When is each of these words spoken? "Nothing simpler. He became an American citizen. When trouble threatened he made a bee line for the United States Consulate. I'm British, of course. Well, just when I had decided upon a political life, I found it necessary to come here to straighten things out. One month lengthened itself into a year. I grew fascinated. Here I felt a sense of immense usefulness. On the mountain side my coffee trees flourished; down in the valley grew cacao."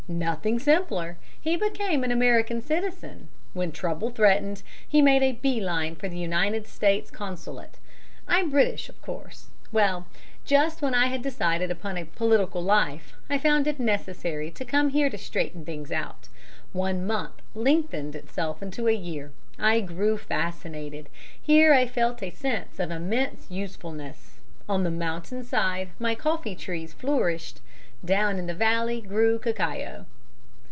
"Nothing 0.09 0.59
simpler. 0.59 1.17
He 1.39 1.55
became 1.55 2.03
an 2.03 2.11
American 2.11 2.59
citizen. 2.61 3.29
When 3.53 3.71
trouble 3.71 4.09
threatened 4.09 4.61
he 4.85 5.01
made 5.01 5.23
a 5.23 5.31
bee 5.31 5.61
line 5.61 5.95
for 5.95 6.09
the 6.09 6.17
United 6.17 6.67
States 6.67 7.09
Consulate. 7.09 7.79
I'm 8.27 8.49
British, 8.49 8.89
of 8.89 9.01
course. 9.01 9.51
Well, 9.71 10.07
just 10.43 10.81
when 10.81 10.93
I 10.93 11.05
had 11.05 11.21
decided 11.21 11.71
upon 11.71 11.95
a 11.97 12.03
political 12.03 12.61
life, 12.61 13.13
I 13.29 13.37
found 13.37 13.67
it 13.67 13.79
necessary 13.79 14.51
to 14.51 14.65
come 14.65 14.89
here 14.89 15.09
to 15.09 15.17
straighten 15.17 15.63
things 15.63 15.93
out. 15.93 16.27
One 16.73 17.07
month 17.07 17.41
lengthened 17.55 18.13
itself 18.13 18.61
into 18.61 18.89
a 18.89 18.91
year. 18.91 19.31
I 19.57 19.79
grew 19.79 20.17
fascinated. 20.17 21.07
Here 21.41 21.73
I 21.73 21.87
felt 21.87 22.21
a 22.21 22.31
sense 22.31 22.81
of 22.81 22.91
immense 22.91 23.49
usefulness. 23.49 24.41
On 24.67 24.83
the 24.83 24.91
mountain 24.91 25.45
side 25.45 25.91
my 25.99 26.15
coffee 26.15 26.53
trees 26.55 26.91
flourished; 26.91 27.61
down 28.03 28.39
in 28.39 28.47
the 28.47 28.53
valley 28.55 28.99
grew 28.99 29.37
cacao." 29.37 30.07